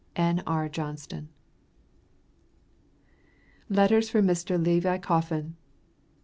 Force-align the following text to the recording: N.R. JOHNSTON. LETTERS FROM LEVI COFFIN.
N.R. 0.15 0.67
JOHNSTON. 0.69 1.29
LETTERS 3.69 4.09
FROM 4.09 4.25
LEVI 4.27 4.97
COFFIN. 4.97 5.55